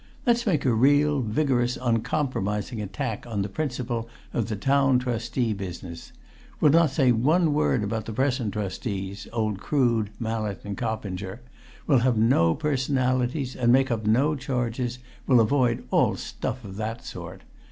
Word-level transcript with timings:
Let's 0.25 0.47
make 0.47 0.65
a 0.65 0.73
real, 0.73 1.19
vigorous, 1.21 1.77
uncompromising 1.79 2.81
attack 2.81 3.27
on 3.27 3.43
the 3.43 3.47
principle 3.49 4.09
of 4.33 4.47
the 4.47 4.55
Town 4.55 4.97
Trustee 4.97 5.53
business. 5.53 6.11
We'll 6.59 6.71
not 6.71 6.89
say 6.89 7.11
one 7.11 7.53
word 7.53 7.83
about 7.83 8.05
the 8.07 8.11
present 8.11 8.51
Trustees, 8.53 9.27
old 9.31 9.59
Crood, 9.59 10.09
Mallett 10.19 10.59
and 10.65 10.75
Coppinger 10.75 11.41
we'll 11.85 11.99
have 11.99 12.17
no 12.17 12.55
personalities, 12.55 13.55
and 13.55 13.71
make 13.71 13.91
no 14.07 14.35
charges; 14.35 14.97
we'll 15.27 15.39
avoid 15.39 15.83
all 15.91 16.15
stuff 16.15 16.65
of 16.65 16.77
that 16.77 17.05
sort. 17.05 17.43